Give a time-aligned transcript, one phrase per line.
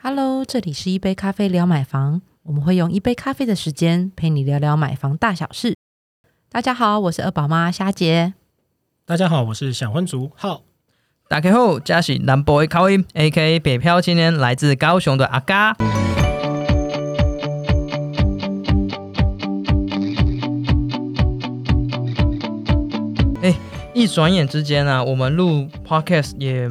[0.00, 5.74] Hello，这里是一杯咖啡聊买房，我们会用一杯咖啡的时间陪你聊聊买房大小事。
[6.48, 8.34] 大家好，我是二宝妈虾姐。
[9.04, 10.62] 大家好，我是想婚族浩。
[11.28, 13.58] 打开后，嘉许南 boy 考音，A.K.
[13.58, 15.76] 北漂青年，来自高雄的阿嘎。
[23.42, 23.52] 哎，
[23.92, 26.70] 一转眼之间啊，我们录 podcast 也。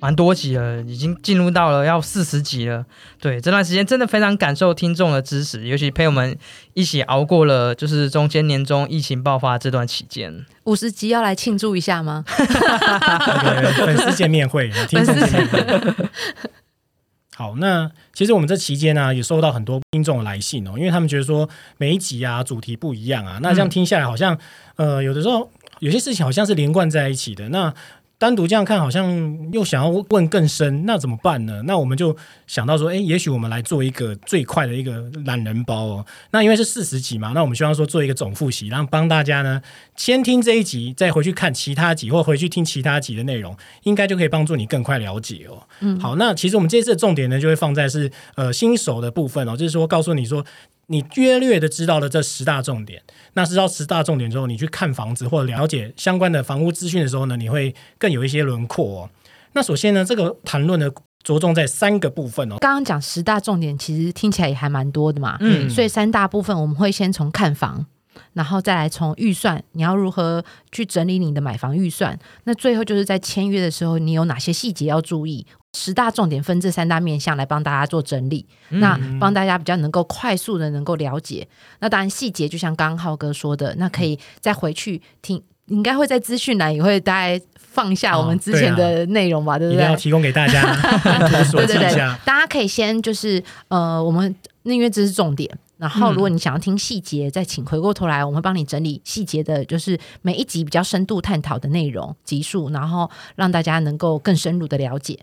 [0.00, 2.84] 蛮多集了，已经进入到了要四十集了。
[3.20, 6.36] 对，这段时间真的非常感受听众的支持，尤其陪我们
[6.74, 10.46] 一起熬过了就是中间年终疫情爆发这段期间。
[10.64, 12.24] 五十集要来庆祝一下吗？
[12.26, 15.94] 粉丝见面会，听众见面会。
[17.34, 24.36] 好，那其实我们这期间呢，也收到很多听众的来信哦，因为他们觉得说每一集啊主题不一样啊，那这样听下来好像
[24.74, 27.48] 呃有的时候有些事情好像是连贯在一起的。
[27.50, 27.72] 那
[28.18, 31.62] 单独这样看，好像又想要问更深，那怎么办呢？
[31.66, 32.16] 那我们就
[32.48, 36.04] 想到说，哎，也许我们来做一个最快的一个懒人包哦。
[36.32, 39.62] 那因为是四十集嘛，那我们希望说做一个总复习，然后帮大家呢
[39.94, 45.62] 先听这一集，再回去看其他集，或回去听其他集的内容，应该就可以帮助你更快了解哦。
[45.78, 50.44] 嗯，好，那其实我们这次的重点呢，就会放在是呃新手的部分哦，就是说告诉你说。
[50.88, 53.02] 你约略的知道了这十大重点，
[53.34, 59.10] 那知道十大重点之后，你去看房子或者了解相关的房屋资讯的时候呢，你会更有一些轮廓哦。
[59.52, 60.90] 那首先呢，这个谈论呢
[61.22, 62.56] 着重在三个部分哦。
[62.58, 65.36] 刚刚讲十大重点，其实听起来也还蛮多的嘛。
[65.40, 67.84] 嗯，所以三大部分我们会先从看房，
[68.32, 72.18] 然后再来从预算，你要如何去整理你的买房预算？
[72.44, 75.46] 那最后就是在签约的时候，你有哪些细节要注意？
[75.74, 81.46] 十大重点分这三大面向来帮大家做整理，那帮大家比较能够快速的能够了解。
[81.80, 89.84] 那当然细节就像刚刚浩哥说的，那可以再回去听，应该会在资讯栏也会大概放下我们之前的内容吧，对不对？
[89.84, 90.62] 要提供给大家，
[91.52, 105.18] 对对对，大家可以先就是呃，我们因为这是重点，然后如果你想要听细节，再请回过头来，我们会帮你整理细节的，就是每一集比较深度探讨的内容集数，然后让大家能够更深入的了解。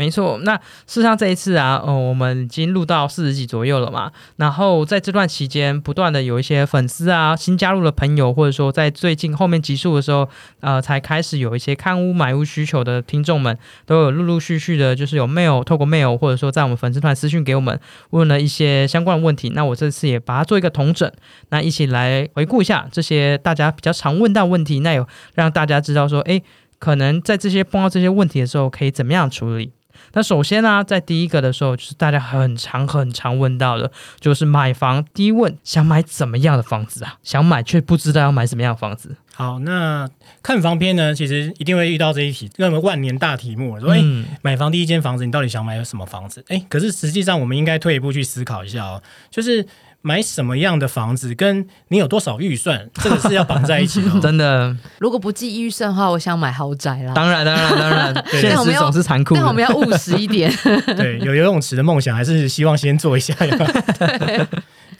[0.00, 4.10] 没错，那事实上这一次啊，哦，我们已经录到四十集左右了嘛。
[4.36, 10.26] 然后在这段期间，不断的有一些粉丝啊，新加入的朋友，或者说在最近后面集数的时候，
[10.60, 17.78] 呃，才开始有一些看屋买屋需求的听众们，都有陆陆续续的，就是有 mail 透过 mail，或者说在我们粉丝团私讯给我们，
[18.08, 19.50] 问了一些相关的问题。
[19.50, 21.12] 那我这次也把它做一个统整，
[21.50, 26.40] 那一起来回顾一下这些大家比较常问到问题，那有让大家知道说，哎，
[26.78, 29.72] 可能在这些碰到这些问题的时候，可以怎么样处理。
[30.12, 37.14] 那首先呢，在第一个的时候，就是大家很常很常问到的，就是买房第一问，想买怎么样的房子啊？
[37.22, 39.16] 想买却不知道要买什么样的房子。
[39.34, 40.08] 好，那
[40.42, 46.44] 看房篇呢，其实一定会遇到这一题，那么万年大题目，所以，买房第一间房子，你到底想买什么房子？
[46.48, 49.66] 哎，可是实际上我们应该退一步去思考一下哦，就是。
[50.02, 54.08] 买什么样的房子，跟你有多少预算，这个是要绑在一起的。
[54.18, 57.12] 真的，如果不计预算的话，我想买豪宅啦。
[57.12, 59.34] 当然，当然，当然，现实总是残酷。
[59.34, 60.50] 但我们要务实一点。
[60.96, 63.34] 对，有游泳池的梦想，还是希望先做一下。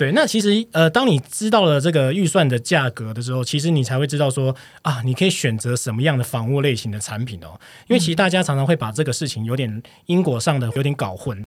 [0.00, 7.60] 对，那其实呃，当你知道了这个预算的价格的时候，其实你才会知道说啊，你可以选择什么样的房屋类型的产品哦。
[7.86, 11.44] 因为其实大家常常会把这个事情有点因果上的有点搞混。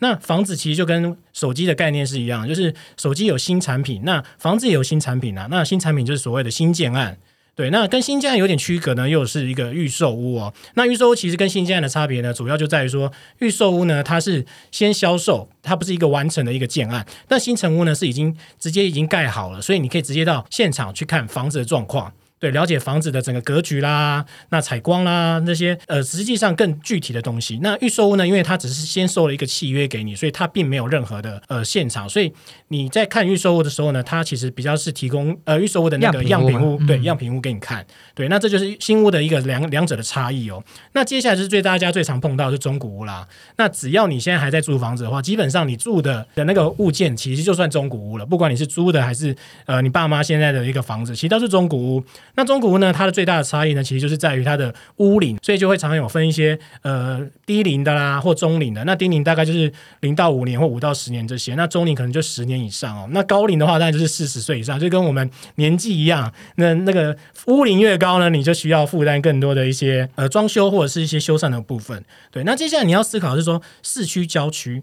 [0.00, 5.48] 那房子其实就跟手机的概念是一样，就是手机有新产品，那房子也有新产品啊。
[5.50, 7.16] 那新产品就是所谓的新建案，
[7.54, 7.70] 对。
[7.70, 10.52] 那跟新建案有点区隔呢，又是一个预售屋哦。
[10.74, 17.06] 那预售屋其实跟新建案的差别呢，主要就在于说，预售屋呢它是先销售，它不是一个完成的一个建案。
[17.28, 22.12] 那新城屋呢是已经直接已经盖好了，所以你可以直接到现场去看房子的状况。
[22.40, 27.58] 对，了解房子的整个格局啦，那采光啦，那些呃，实际上更具体的东西。
[27.62, 32.06] 那预售屋呢，因为它只是先收了一个契约给你，所以它并没有任何的呃现场。
[32.06, 32.30] 所以
[32.68, 37.86] 你在看预售屋的时候呢，它其实比较是提供呃预售屋的那个样品屋，对，样品屋给你看。
[38.14, 40.62] 对，那这就是新屋的一个两两者的差异哦。
[40.92, 43.26] 那接下来就是最大家最常碰到是中古屋啦。
[43.56, 48.26] 那只要你现在还在租房子的话，基本上你住的的那个物件其实就算中古屋了。
[48.26, 49.34] 不管你是租的还是
[49.64, 52.04] 呃你爸妈现在的一个房子，其实都是中古屋。
[52.36, 58.82] 那中古屋呢，它的最大的差异呢，其实就是在于它的屋龄，所以就会常有分一些呃低龄的啦，或中龄的。
[58.84, 63.08] 那低龄大概就是零到五年或五到十年这些，那中龄可能就十年以上哦。
[63.12, 66.32] 那高龄的话，当然就是四十岁以上，就跟我们年纪一样。
[66.56, 67.16] 那那个
[67.46, 72.04] 屋龄越高呢，你就需要负担更多的一些呃装修或者是一些修缮的部分。
[72.30, 74.82] 对，那接下来你要思考是说市区郊区。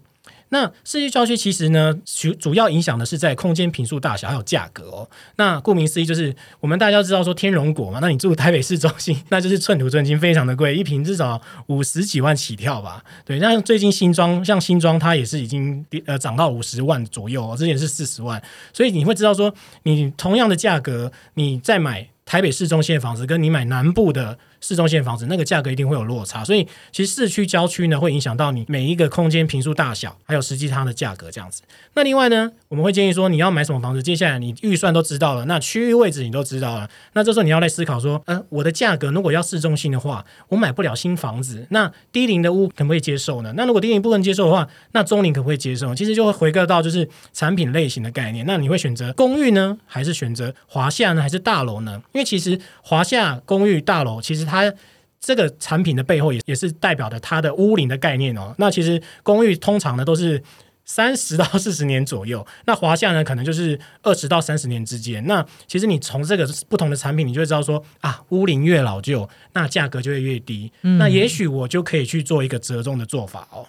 [0.52, 5.08] 那市区郊区其实呢，主主要影响的是在空间平数大小还有价格哦。
[5.36, 13.02] 那顾名思义，就是我们大家知道说天龙果嘛，那你住台北市中心，那就是寸土寸金，非常的贵，一平至少五十几万起跳吧。
[13.24, 18.40] 对，那最近新庄像新庄，它也是已经呃涨到五十万左右哦，之前是四十万，
[18.74, 24.38] 所以你会知道说，你同样的价格，你再买台北市中心的房子，跟你买南部的。
[24.62, 31.60] 市中心房子那个价格一定会有落差，所以其实市区郊区呢会影响到你每一个空间平数大小，还有实际它的价格这样子。
[31.92, 43.52] 那另外呢，我们会建议说你要买什么房子，接下来你预算都知道了，那区域位置你都知道了，那这时候你要来思考说，呃，我的价格如果要市中心的话，我买不了新房子，那低龄的屋可不可以接受呢？
[43.56, 45.94] 那如果低龄不能接受的话，那中龄可不可以接受？
[45.94, 48.46] 其实就会回归到就是产品类型的概念。
[48.46, 52.00] 那你会选择公寓呢，还是选择华夏呢，还是大楼呢？
[52.12, 54.51] 因为其实华夏公寓大楼其实它
[55.20, 58.54] 这个产品的背后也也是代表的它的屋龄的概念哦。
[58.58, 60.42] 那其实公寓通常呢都是
[60.84, 65.24] 三十到四十年左右，那华夏呢可能就是二十到三十年之间。
[65.28, 70.72] 那其实你从这个不同的产品，你就会知道说啊，屋龄越老旧，那价格就会越低。
[70.80, 73.66] 那也许我就可以去做一个折中的做法哦。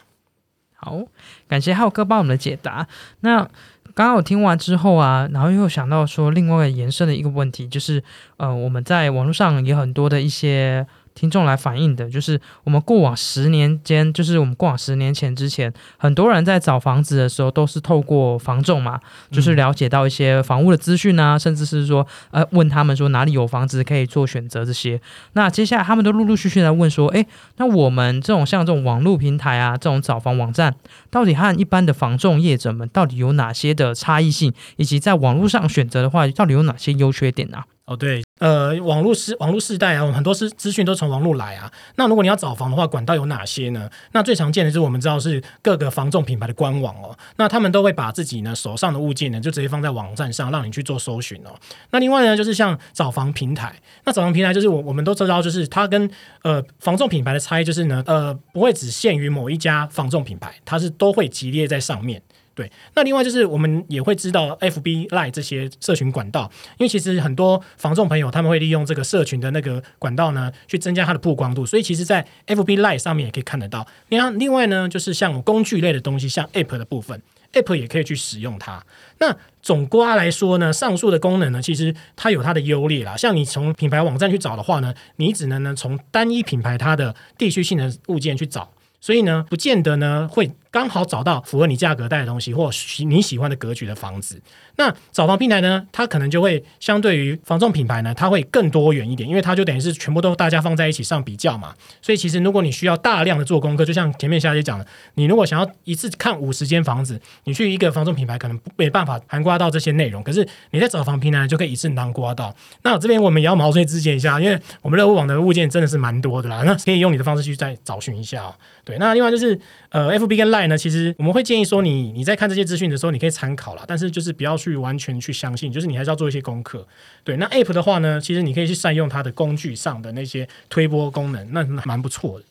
[0.75, 1.03] 好，
[1.47, 2.87] 感谢浩哥帮我们的解答。
[3.19, 3.47] 那
[3.93, 8.03] 刚刚我听完之后啊，然后又想到说另外延伸的一个问题，就是
[8.37, 10.85] 呃，我们在网络上有很多的一些。
[11.15, 18.99] 听众来反映的就是，我们过往十年间，就是我们过往十年前之前，很多人在找房子的时候，都是透过房仲嘛，
[19.31, 24.99] 就是了解到一些房屋的资讯啊，甚至是说，呃，问他们说哪里有房子可以做选择这些。
[25.33, 27.25] 那接下来他们都陆陆续续来问说，诶，
[27.57, 30.75] 那我们这种像这种网络平台啊，这种找房网站，
[31.09, 37.59] 到底和一般的房仲业者们到底有哪些的差异性，以及在网络上选择的话，到底有哪些优缺点呢？
[37.85, 41.69] 哦，对，呃，网络时网络时代啊，我们很多资资讯都从网络来啊。
[41.97, 43.89] 那如果你要找房的话，管道有哪些呢？
[44.13, 47.13] 那最常见的就是我们知道是各个房仲品牌的官网哦。
[47.35, 51.51] 那他们都会把自己呢手上的物件呢，就直接放在网站上，让你去做搜寻哦。
[51.91, 53.75] 那另外呢，就是像找房平台，
[54.05, 56.09] 那找房平台就是我我们都知道，就是它跟
[56.43, 62.21] 呃房仲品牌的差异就是呢，呃，不会只限于某一家房仲品牌，它是都会集列在上面。
[62.55, 73.87] 对，那另外就是我们也会知道 F B Line 这些社群管道，因为其实很多房众朋友他们会利用这个社群的那个管道呢，去增加它的曝光度，所以其实，在 F B Line 上面也可以看得到。
[74.09, 77.19] 另外，另外呢，就是像工具类的东西，像 App 的部分
[77.53, 78.85] ，App 也可以去使用它。
[79.17, 83.17] 那总瓜来说呢，上述的功能呢，其实它有它的优劣啦。
[83.17, 88.71] 像你从品牌网站去找的话呢，你只能呢从单一品牌它的地区性的物件去找，
[89.01, 90.51] 所以呢，不见得呢会。
[90.73, 92.67] 刚好找到符合你价格带的东西，或
[93.05, 94.41] 你喜欢的格局的房子。
[94.75, 95.85] 那找房平台呢？
[95.91, 101.75] 它可能就会相对于房仲品牌呢，它会更多元一点，因为它就等于是全部都大家放在一起上比较嘛。
[102.01, 110.23] 所以其实如果你需要大量的做功课，就像前面夏姐讲的，你如果想要一次看五十间房子，你去一个房仲品牌可能没办法涵盖到这些内容。
[110.23, 112.51] 可是你在找房平台就可以一次囊括到。
[112.81, 116.63] 那这边我们也要毛遂自荐一下，因为我们乐屋网的物件真的是蛮多的啦。
[116.65, 118.51] 那可以用你的方式去再找寻一下。
[118.83, 119.57] 对，那另外就是
[119.89, 126.87] 呃，FB 跟 Line 呢，其实我们会建议说，你你在看这些资讯的时候，你可以参考啦，但是就是不要去完全去相信，就是你还是要做一些功课。
[127.23, 132.45] 对，那 App 的话呢，其实你可以去善用它的工具上的那些推波功能，那蛮不错的。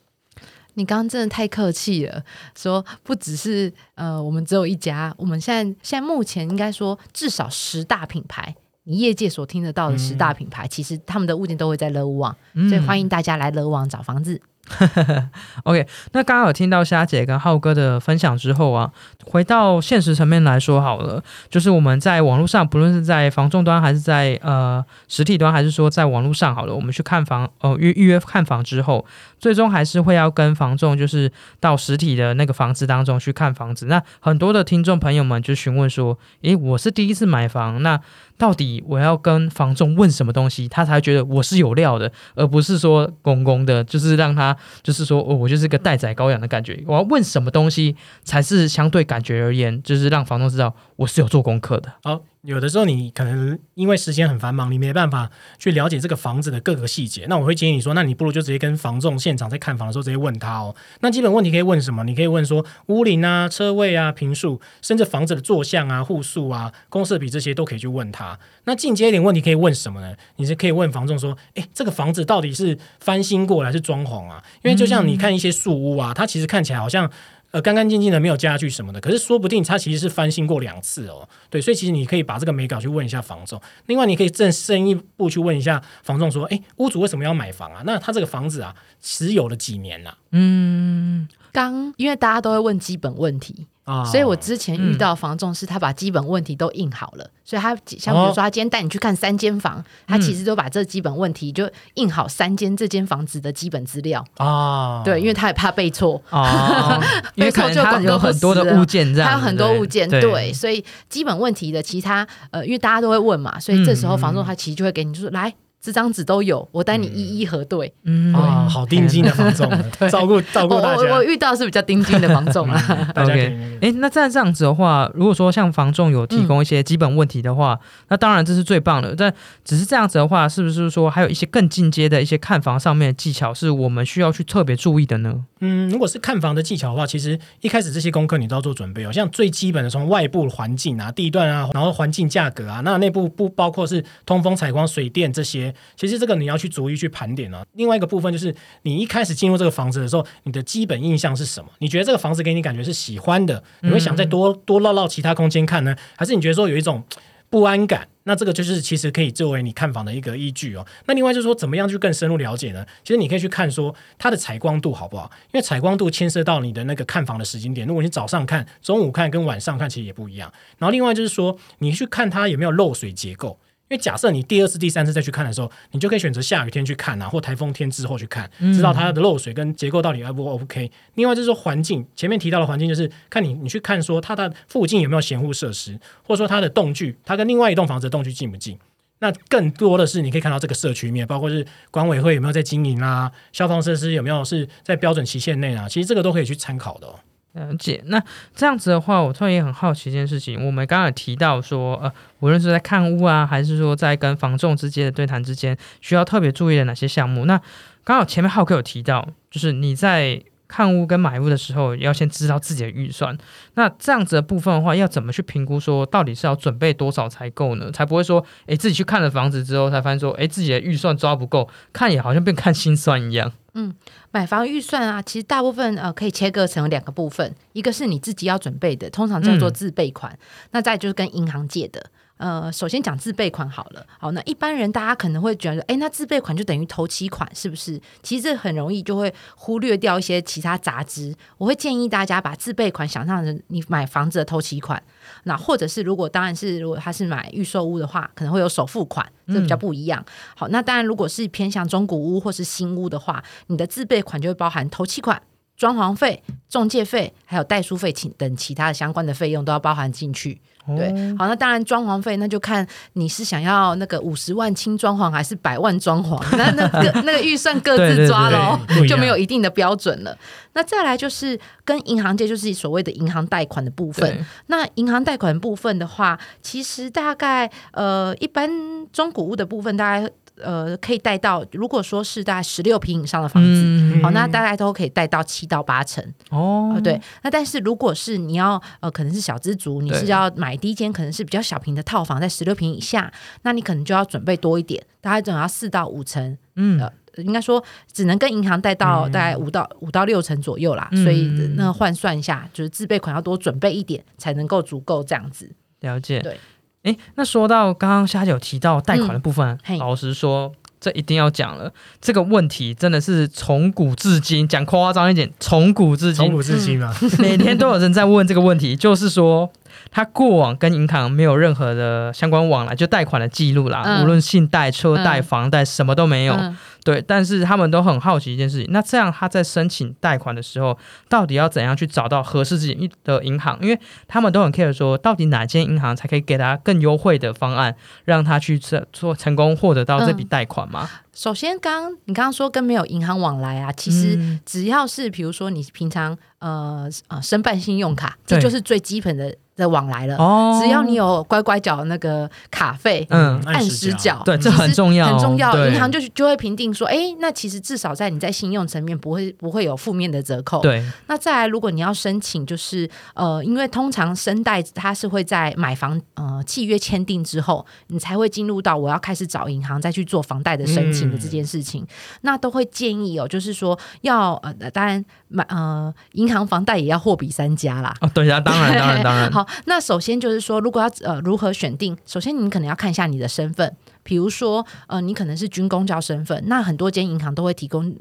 [0.74, 2.24] 你刚刚真的太客气了，
[2.56, 12.34] 说不只是呃，我们只有一家，我们现在现在目前应该说至少十大品牌，你业界所听得到的十大品牌，其实他们的物件都会在乐屋网，
[12.70, 14.40] 所以欢迎大家来乐屋网找房子。
[15.64, 18.90] OK，那刚刚有听到虾姐跟浩哥的分享之后啊，
[19.26, 29.04] 回到现实层面来说好了，就是我们在网络上，不论是在房仲端还是在呃实体端，还是说在网络上好了，我们去看房哦预预约看房之后，
[29.42, 33.86] 最终还是会要跟房仲就是到实体的那个房子当中去看房子。
[33.86, 38.00] 那很多的听众朋友们就询问说，诶，我是第一次买房，那
[38.38, 44.56] 到底我要跟房仲问什么东西，他才觉得我是有料的，而不是说公公的，就是让他。
[44.82, 46.80] 就是说，哦，我就是个待宰羔羊的感觉。
[46.86, 51.92] 我要问什么东西才是相对感觉而言，就是让房东知道我是有做功课的。
[52.04, 52.20] 好。
[52.42, 55.30] 有的时候你可能因为时间很繁忙，你没办法
[55.60, 57.24] 去了解这个房子的各个细节。
[57.28, 60.74] 那我会建议你说，那你不如就直接跟房仲现场在看房的时候直接问他哦。
[61.02, 62.02] 那基本问题可以问什么？
[62.02, 68.36] 你可以问说屋龄啊、车位啊、平数，甚至房子的坐向啊、户数啊、公设比这些都可以去问他。
[68.64, 70.16] 那进阶一点问题可以问什么呢？
[70.34, 74.42] 你是可以问房仲说，诶，这个房子到底是翻新过来是装潢啊？
[74.64, 77.08] 因为就像你看一些树屋啊，它其实看起来好像。
[77.52, 81.28] 呃，干干净净的，没有家具什么的，可是说不定他其实是翻新过两次哦。
[81.50, 83.60] 对，所以其实你可以把这个美稿去问一下房仲。
[83.86, 87.82] 另外，你可以正深一步去问一下房仲说：“哎，屋主为什么要买房啊？
[87.84, 104.24] 那他这个房子啊，持有了几年了？”嗯，刚因为大家都会问基本问题，啊，所以我之前遇到房仲是他把基本问题都印好了，所以他像比如说他今天带你去看三间房，他其实都把这基本问题就印好三间这间房子的基本资料。
[104.36, 106.22] 啊，对，因为他也怕背错。
[106.30, 107.02] 哦，
[107.34, 115.52] 因为可能他有很多的物件，这样他有很多物件，对，所以基本问题的其他呃，因为大家都会问嘛，所以这时候房仲他其实就会给你说来。
[115.82, 117.92] 这张纸都有，我带你一一核对。
[118.04, 119.68] 嗯，啊，好钉金的房仲，
[120.08, 121.02] 照顾照顾大家。
[121.02, 123.12] 我我遇到是比较钉金的房仲啊。
[123.16, 129.16] OK，哎，那在这样子的话，如果说像房仲有提供一些基本问题的话，那当然这是最棒的。
[129.16, 129.34] 但
[129.64, 135.44] 只是这样子的话，是不是说还有一些更进阶的一些看房上面的技巧，是我们需要去特别注意的呢？
[135.58, 139.10] 嗯，如果是看房的技巧的话，其实一开始这些功课你都要做准备哦。
[139.10, 145.71] 像最基本的，从外部环境啊、地段啊，然后环境价格啊，那内部不包括是通风、采光、水电这些。
[145.96, 147.64] 其实这个你要去逐一去盘点啊。
[147.74, 151.70] 另外一个部分就是，你一开始进入这个房子的时候，你的基本印象是什么？
[151.78, 157.02] 你觉得这个房子给你感觉是喜欢的，你会想再多多绕绕其他空间看呢，还是你觉得说有一种
[157.50, 158.08] 不安感？
[158.24, 160.86] 那这个就是其实可以作为你看房的一个依据哦。
[161.06, 162.86] 那另外就是说，怎么样去更深入了解呢？
[163.02, 167.84] 其实你可以去看说它的采光度好不好，因为采光度牵涉到你的那个看房的时间点。
[167.84, 170.52] 如果你早上看、中午看跟晚上看其实也不一样。
[170.78, 173.58] 然后另外就是说，你去看它有没有漏水结构。
[173.92, 180.90] 因为假设你第二次、第三次再去看的时候，你就可以选择下雨天去看啊，或台风天之后去看，知道它的漏水跟结构到底 O 不 OK。
[181.16, 188.78] 另外就是说环境，前面提到的环境就是看你你去看说它的附近有没有闲护设施，或者说它的动距，它跟另外一栋房子的动距近不近。
[189.18, 197.14] 那更多的是你可以看到这个社区面，包括是管委会有没有在经营啊，消防设施有没有是在标准期限内啊，其实这个都可以去参考的。
[197.54, 198.22] 了解，那
[198.54, 200.64] 这样子的话，我突然也很好奇一件事情。
[200.64, 207.44] 我们刚刚提到说，呃，无论是在看屋啊，还是说在跟房仲之间的对谈之间，需要特别注意的哪些项目？
[207.44, 207.60] 那
[208.04, 210.42] 刚好前面浩哥有提到，就是你在。
[210.68, 213.36] 看屋跟买屋的时候，要先知道自己的预算。
[213.74, 217.90] 那这样子的部分的话，要怎么去评估说到底是要准备多少才够呢？
[217.90, 223.52] 才不会说，诶，自己去看了房子之后，才发现说，诶，自己的预算抓不够，看也好像变看心酸一样。
[223.74, 223.94] 嗯，
[224.30, 230.30] 买房预算啊，其实大部分呃可以切割成两个部分，一个是你自己要准备的，通常叫做自备款；
[230.72, 232.10] 那再就是跟银行借的。
[232.42, 234.04] 呃，首先讲自备款好了。
[234.18, 238.00] 好，那一般人大家可能会觉得，哎，那自备款就等于头期款，是不是？
[238.20, 241.32] 其实这很容易就会忽略掉一些其他杂支。
[241.56, 245.00] 我会建议大家把自备款想象成你买房子的头期款，
[245.44, 250.24] 那或者是如果当然是如果他是买预售屋的话，可能会有首付款，这比较不一样。
[250.56, 255.40] 好，那当然如果是偏向中古屋或是新屋的话，你的自备款就会包含头期款。
[255.76, 260.60] 装潢费、中介费，还有代书费，请等其他的相关的费用都要包含进去。
[260.96, 268.76] 对，好，那当然装潢费，那就看你是想要那个五十万轻装潢，还是百万装潢，那那个 那个预算各自抓喽，
[269.06, 270.36] 就没有一定的标准了。
[270.72, 274.44] 那再来就是跟银行借，就是所谓的银行贷款的部分。
[274.66, 278.68] 那银行贷款部分的话，其实大概呃，一般
[279.12, 280.28] 中古屋的部分大概。
[280.62, 286.98] 呃，可以贷到，如果说是大概十六平以上的房子，好，那大概都可以贷到七到八成哦。
[287.02, 296.56] 对，那但是如果是你要呃，可能是小资族，你是要买第一间可能是比较小平的套房，在十六平以下，那你可能就要准备多一点，大概总要四到五成。
[296.76, 297.00] 嗯，
[297.36, 301.08] 应该说只能跟银行贷到大概五到五到六成左右啦。
[301.12, 305.70] 所以那换算一下，就是自备款要多准备一点，才能够足够这样子。
[306.00, 306.58] 了解，对。
[307.02, 311.92] 哎，那说到刚刚虾姐有提到贷款的部分，老实说，这一定要讲了。
[312.20, 319.68] 这个问题真的是从古至今，讲夸张一点，从古至今，从古至今啊， 每天都有人在问这个问题，就是说
[320.12, 326.56] 他过往跟银行没有任何的相关往来，就贷款的记录啦，无论信贷、车贷、房贷，什么都没有。
[327.02, 330.96] 对，但是他们都很好奇一件事情，那这样他在申请贷款的时候，
[331.28, 333.76] 到底要怎样去找到合适自己的银行？
[333.82, 341.10] 因为他们都很 care 说，到底哪间银行才可以给他更优惠的方案，让他去做做成功获得到这笔贷款吗？
[341.32, 349.56] 首先，刚你刚刚说跟没有银行往来啊，其实只要是比如说你平常呃呃申办信用卡，这就是最基本的。
[349.76, 355.72] 的往来了，哦只要你有乖乖缴那个卡费，嗯，按时缴，对，这很重要，很重要。
[355.88, 360.80] 银行就就会评定说，哎，那其实至少在你在信用层面不会不会有负面的折扣。
[360.82, 372.06] 对，那再来，如果你要申请，就是呃，因为通常申贷它是会在买房呃契约签订之后，你才会进入到我要开始找银行再去做房贷的申请的这件事情。
[372.42, 378.14] 那都会建议哦，就是说要呃，当然买呃银行房贷也要货比三家啦。
[378.20, 379.50] 哦，对呀，当然当然当然。
[379.52, 379.61] 好。
[379.86, 388.16] 那首先就是说，如果要呃如何选定，首先你可能要看一下你的身份，比如说呃你可能是军公交身份，那很多间银行都会提供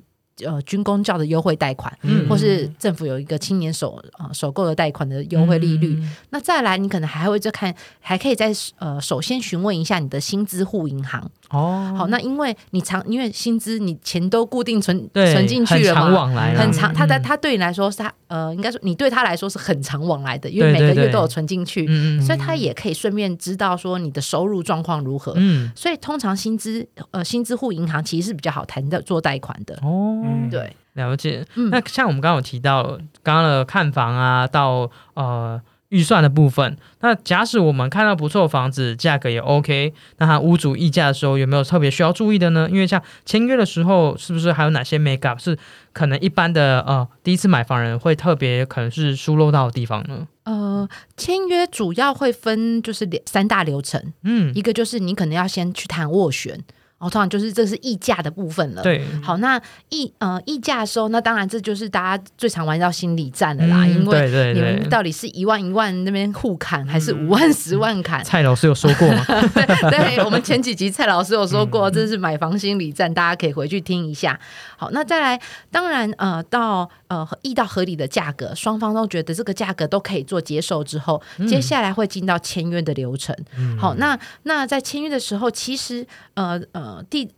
[0.45, 5.95] 呃军工教的优惠贷款，嗯或是政府有一个青年首呃首购的贷款的优惠利率。
[5.99, 11.29] 嗯那再来，你可能还会再看，还可以再呃首先询问一下你的薪资户银行。
[11.49, 16.07] 哦，好，那因为你长因为薪资你钱都固定存对，存进去了嘛。
[16.07, 21.85] 往来，很长，他在嗯他对你来说是他呃，应该说你对他来说是很长往来的，因为每个月都有存进去，
[22.21, 25.33] 所以他也可以顺便知道说你的收入状况如何。
[25.35, 29.77] 嗯所以通常薪资呃薪资户银行其实是比较好谈的做贷款的。
[29.81, 31.45] 哦，嗯对，了解。
[31.55, 42.69] 嗯那像我们刚刚有提到刚刚的看房啊，到呃预算的部分，那假使我们看到不错的房子，价格也 OK，那它屋主议价的时候有没有特别需要注意的呢？
[42.71, 45.57] 因为像签约的时候，是不是还有哪些 make up 是
[45.91, 50.27] 可能一般的呃第一次买房人会特别可能是疏漏到的地方呢？
[50.43, 56.57] 呃，签约主要会分就是两三大流程，嗯，一个就是你可能要先去谈斡旋，
[57.01, 58.83] 然后通常就是这是溢价的部分了。。
[58.83, 64.87] 对，好，那议呃溢价的时候，那当然这就是大家最常玩到心理战的啦，嗯因为你们。
[64.91, 68.21] 到底是一万一万那边互砍，还是五万十万砍？
[68.25, 69.23] 蔡老师有说过吗？
[69.55, 74.37] 对，对我们前几集蔡老师有说过，这是买房心理战，大家可以回去听一下。
[74.75, 75.41] 好，那再来，
[75.71, 83.33] 当然呃，到呃议到合理的价格，双方都觉得这个价格都可以做接受之后，接下来会进到签约的流程。
[83.79, 87.29] 好，那那在签约的时候，其实呃呃地。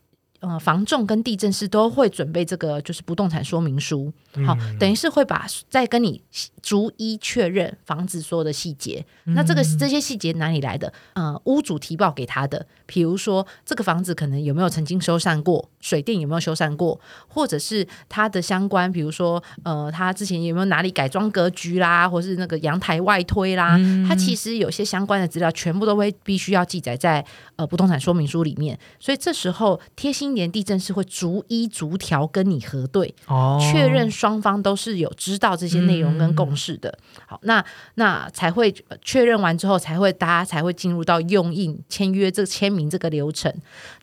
[0.43, 4.11] 呃，房仲跟地震师都会准备这个，就是不动产说明书，
[4.45, 6.21] 好，等于是会把再跟你
[6.61, 9.05] 逐一确认房子所有的细节。
[9.23, 10.91] 那这个这些细节哪里来的？
[11.13, 28.77] 呃，屋主提报给他的，比如说这个房子可能有没有曾经修缮过，水电有没有修缮过，或者是它的相关，比如说呃，它之前有没有哪里改装格局啦，或是那个阳台外推啦，它其实有些相关的资料全部都会必须要记载在呃不动产说明书里面。
[28.99, 36.95] 所以这时候贴心连地震是会逐一逐条跟你核对，哦，确认双方都是有知道这些内容跟共识的。
[37.25, 43.53] 好，那那才会呃确认完之后，才会大家才会进入到用印签约这签名这个流程。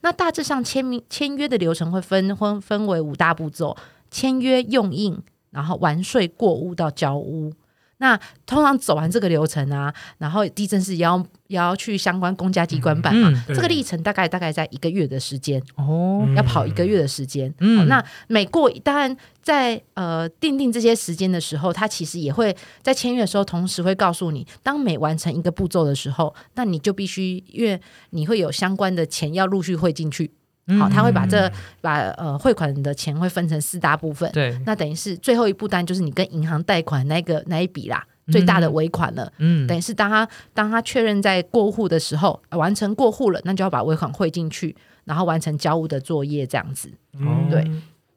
[0.02, 3.76] 那大致上签名签约的流程会分分分为五大步骤：
[4.10, 5.18] 签约、用印，
[5.50, 7.52] 然后完税、过户到交屋。
[8.00, 15.62] 那通常走完这个流程啊，然后地震是也要也要去相关公家机关办嘛，这个历程大概大概在一个月的时间。
[15.76, 17.54] 哦，要跑一个月的时间。
[17.86, 30.30] 那每过当然在呃定定这些时间的时候，他其实也会在签约的时候，同时会告诉你，当每完成一个步骤的时候，那你就必须因为你会有相关的钱要陆续汇进去。
[30.78, 34.30] 好，他会把这把呃汇款的钱会分成四大部分。
[34.32, 39.32] 对，那等于是最后一步单就是你跟银行贷款那个那一笔啦，最大的尾款了。
[39.38, 46.92] 嗯，等于是当他当他确认在过户的时候、呃完成过户了，那就要把尾款汇进去，然后完成交屋的作业，这样子。
[47.14, 47.68] 嗯对。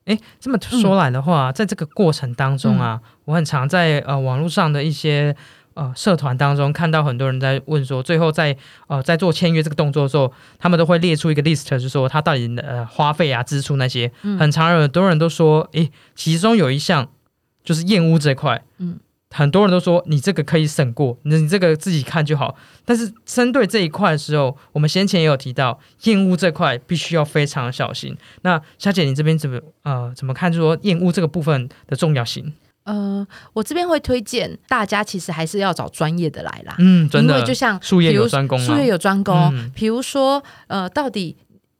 [0.06, 3.10] 哎，这么说来的话，在这个过程当中啊，嗯。
[3.26, 5.34] 我很常在呃网络上的一些
[5.74, 8.56] 呃社团当中看到很多人在问说，最后在
[8.88, 17.10] 呃在做签约这个动作的时候，他们都会列出一个 list，就是说他到底呃花费啊、支出那些，嗯很常有很多人都说，诶，其中有一项
[17.64, 19.00] 就是验屋这块，嗯。
[19.36, 22.56] 很多人都说你这个可以省过，你你这个自己看就好。
[22.86, 28.16] 但是针对这一块的时候，我们先前也有提到，验屋这块必须要非常小心。
[28.44, 30.54] 那夏姐，你这边怎么呃怎么看？
[30.54, 32.54] 就说验屋这个部分的重要性？
[32.84, 36.76] 呃，我这边会推荐大家，其实还是要找专业的来啦。
[36.80, 38.88] 嗯，真的，因为就像术业比如有专攻啊术业。
[38.88, 39.72] 有专攻嗯。
[39.74, 41.38] 比如说，呃，到底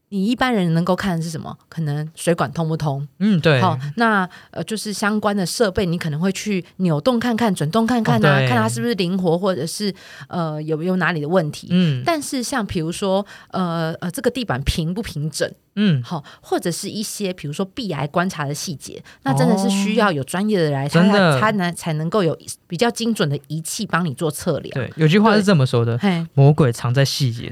[0.10, 1.58] 你一般人能够看的是什么？
[1.68, 3.06] 可能水管通不通？
[3.20, 9.94] 嗯，对，好，那呃，就是相关的设备，你可能会去扭动看看、转动看看啊，哦看它是不是灵活，或者是
[10.30, 11.68] 呃有没有哪里的问题。
[11.72, 24.74] 嗯但是像比如说，呃呃，这个地板平不平整，嗯，好，或者是一些比如说壁癌观察的细节，那真的是需要有专业的来，他真的才他能才能够有比较精准的仪器帮你做测量。
[24.74, 27.44] 对，有句话是这么说的：嘿，魔鬼藏在细节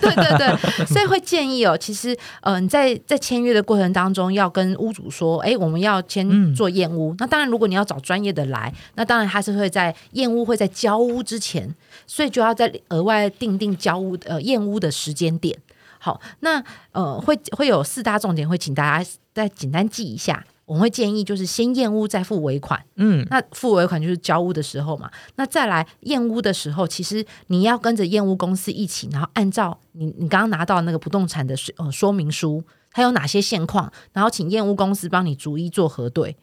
[0.00, 7.14] 对对对，所以会建议哦，其实呃，你在在签约的过程当中，要跟屋主说，哎，我们要嗯先做验屋。
[7.18, 11.74] 那当然，如果你要找专业的来，那当然他是会在验屋会在交屋之前，
[12.06, 15.56] 所以就要在额外定定交屋呃验屋的时间点。
[16.02, 20.44] 好，那呃会会有四大重点，会请大家再简单记一下。
[20.64, 22.80] 我们会建议就是先验屋再付尾款。
[22.94, 25.10] 嗯，那付尾款就是交屋的时候嘛。
[25.34, 36.36] 那再来验屋的时候，其实你要跟着验屋公司一起，然后按照你你刚刚拿到那个不动产的说呃说明书，它有哪些现况，然后请验屋公司帮你逐一做核对。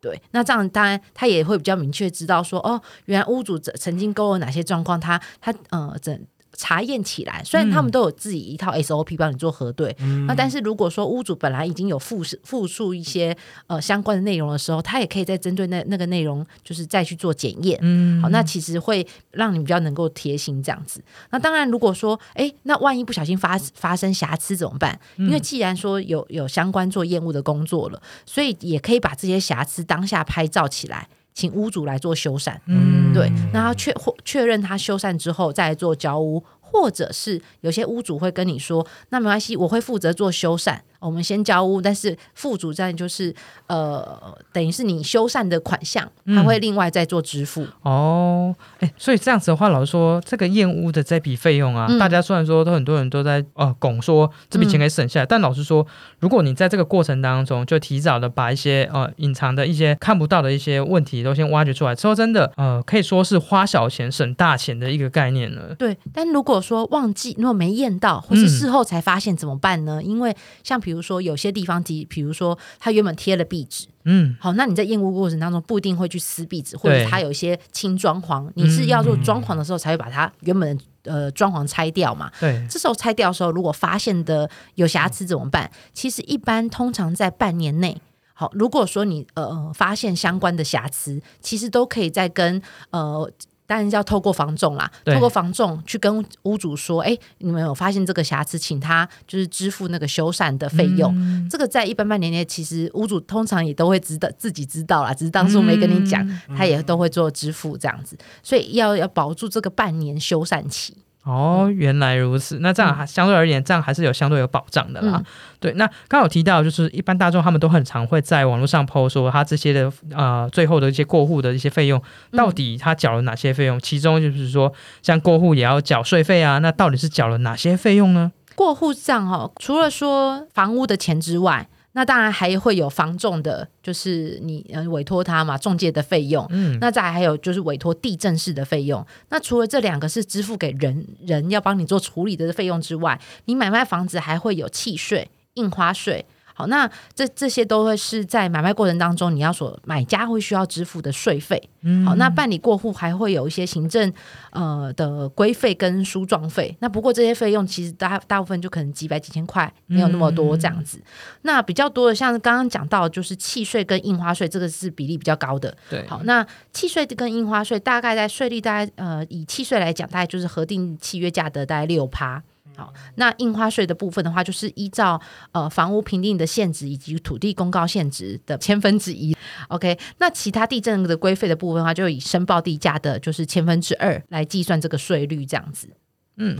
[0.00, 6.18] 对，那这样当然他也会比较明确知道说，哦，原来屋主曾曾经勾了哪些状况，他他呃整
[6.56, 7.42] 查验起来。
[7.44, 9.94] 虽然他们都有自己一套 SOP 帮你做核对，
[10.26, 13.36] 那但是如果说屋主本来已经有复复述一些
[13.66, 17.78] 呃相关的内容的时候，他也可以再针对那那个内容，就是再去做检验。
[17.82, 21.02] 嗯，好，那其实会让你比较能够贴心这样子。
[21.30, 24.98] 那当然，如果说哎，那万一不小心发发生瑕疵怎么办？
[25.16, 31.08] 因为既然说有有相关做验屋的工作了，所以也可以把这些瑕疵当下拍照起来。
[31.34, 40.78] 请屋主来做修缮，嗯，对，那他确或确认他修缮之后再做交屋，或者是有些屋主会跟你说，那没关系，我会负责做修缮。
[41.04, 43.34] 我们先交屋，但是副主站就是
[43.66, 47.66] 呃，等于是你修缮的款项，他会另外再做支付。
[47.82, 55.86] 哦，哎，所以这样子的话，老实说，这个验屋的这笔费用啊，大家虽然说都很多人都在呃拱说这笔钱可以省下来，但老实说，
[56.20, 65.74] 如果你在这个过程当中就提早的把一些呃隐藏的一些看不到的一些问题都先挖掘出来，说真的，呃，可以说是花小钱省大钱的一个概念了。
[65.74, 70.02] 对，但如果说忘记，如果没验到，或是事后才发现怎么办呢？
[70.02, 82.30] 因为像比如说有些地方，比比如说他原本贴了壁纸，嗯，好，那你在验屋过程当中不一定会去撕壁纸，或者它有一些轻装潢，你是要做装潢的时候才会把它原本的呃装潢拆掉嘛？
[82.40, 85.70] 对，这时候拆掉的时候，如果发现的有瑕疵怎么办？
[85.92, 88.00] 其实一般通常在半年内，
[88.32, 93.30] 好，如果说你呃发现相关的瑕疵，其实都可以再跟呃。
[93.66, 101.14] 当然要透过房仲啦，透过房仲去跟屋主说，哎，你们有发现这个瑕疵，请他就是支付那个修缮的费用。
[101.48, 108.16] 这个在一般半年内，其实屋主通常也都会知道，自己知道啦，只是当初没跟你讲，他也都会做支付这样子。
[108.42, 110.96] 所以要要保住这个半年修缮期。
[111.24, 112.58] 哦，原来如此。
[112.60, 115.22] 那这样还相对而言，这样还是有相对有保障的啦。
[115.58, 123.80] 对，那刚有提到，就是一般大众他们都很常会在网络上 PO 说，他这些的呃最后的一些过户的一些费用，到底他缴了哪些费用？
[123.80, 128.30] 其中就是说，像过户也要缴税费啊，那到底是缴了哪些费用呢？
[128.54, 131.68] 过户账哦，除了说房屋的钱之外。
[131.96, 136.46] 那当然还会有房仲的，就是你呃委托他嘛，中介的费用。
[136.50, 139.04] 嗯，那再还有就是委托地震式的费用。
[139.30, 146.26] 那除了这两个是支付给人人要帮你做处理的费用之外，你买卖房子还会有契税、印花税。
[146.54, 151.60] 好，那这这些都会是在买卖过程当中，你要所买家会需要支付的税费。
[152.06, 154.10] 好，那办理过户还会有一些行政
[154.52, 156.74] 呃的规费跟书状费。
[156.80, 161.02] 那不过这些费用其实大大部分就可能几百几千块，没有那么多这样子。
[161.42, 165.76] 那比较多的，像刚刚讲到，就是契税跟印花税，这个是比例比较高的。
[165.90, 172.42] 对，好，那契税跟印花税大概在税率大概呃以契税来讲，大概就是核定契约价的大概六趴。
[172.76, 175.20] 好，那印花税的部分的话，就是依照
[175.52, 179.36] 呃房屋评定的限值以及土地公告限值的千分之一。
[179.68, 185.88] OK，那其他地震的规费的部分的话，就以申报地价的就是千分之二来计算这个税率，这样子。
[186.36, 186.58] 嗯，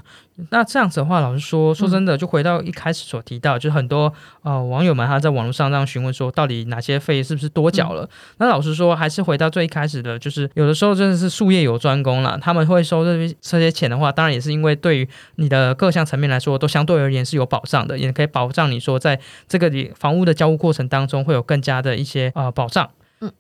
[0.50, 8.08] 那这样子的话，老实说，说真的，就回到一开始所提到，就是很多呃网友们他在网络上这样询问说，到底哪些费是不是多缴了？
[8.38, 22.88] 那老实说，还是回到最一开始的，就是有的时候真的是术业有专攻了，他们会收这些这些钱的话，当然也是因为对于你的各项层面来说，都相对而言是有保障的，也可以保障你说在这个房屋的交屋过程当中会有更加的一些呃保障。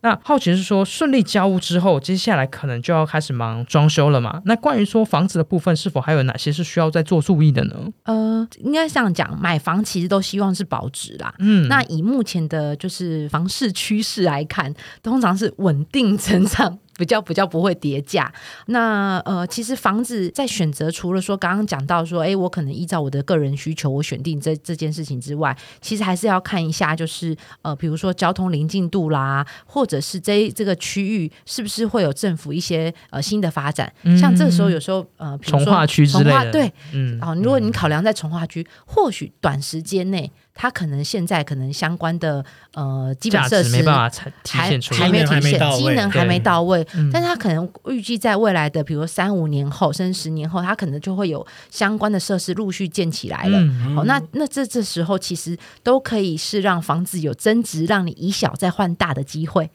[0.00, 4.40] 那好奇是说，顺利交屋之后，接下来可能就要开始忙装修了嘛？
[4.44, 7.74] 那关于说房子的部分，是否还有哪些是需要再做注意的呢？
[8.04, 11.34] 呃，应该这样讲，买房其实都希望是保值啦。
[11.38, 16.78] 嗯，那以目前的就是房市趋势来看，通常是稳定成长。
[16.96, 18.32] 比较比较不会叠价。
[18.66, 33.92] 那呃，其实房子在选择，除了说刚刚讲到说，哎，我可能依照我的个人需求，我选定这这件事情之外，其实还是要看一下，就是呃，比如说交通临近度啦，或者是这这个区域是不是会有政府一些呃新的发展。
[34.20, 40.30] 像这个时候，有时候呃，从化区之类的，对，嗯，哦，如果你考量在从化区，或许短时间内。
[40.54, 44.08] 它可能现在可能相关的呃基本设施没办法
[44.42, 46.86] 体现出来，还没体现，机能还没到位。
[47.12, 53.58] 但是它可能预计在未来的，比如三五年后，甚至十年后，它可能就会有相关的设施陆续建起来了。
[53.94, 59.70] 好，那那这这时候其实都可以是让房子有增值，让你以小再换大的机会。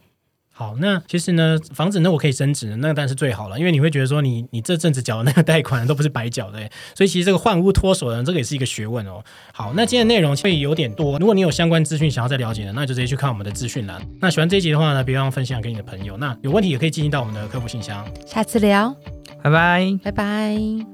[0.60, 6.58] 好，那其实呢，房子呢我可以升值，那当然是最好了，因为你会觉得说，你你这阵子缴的那个贷款都不是白缴的，
[6.94, 9.24] 所以其实这个换屋脱手呢，这个也是一个学问哦。
[9.54, 13.98] 好，那今天内容会有点多，如果你有相关资讯想要再了解的，那就直接去看我们的资讯栏。
[14.20, 16.18] 那喜欢这一集的话呢，别忘分享给你的朋友。
[16.18, 18.06] 那有问题也可以进行到我们的客服信箱。
[18.26, 18.94] 下次聊，
[19.42, 20.86] 拜拜，拜拜。